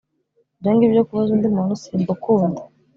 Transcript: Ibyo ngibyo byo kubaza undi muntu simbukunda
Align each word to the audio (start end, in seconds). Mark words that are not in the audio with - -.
Ibyo 0.57 0.69
ngibyo 0.73 0.89
byo 0.99 1.03
kubaza 1.07 1.31
undi 1.35 1.47
muntu 1.55 1.73
simbukunda 1.81 2.61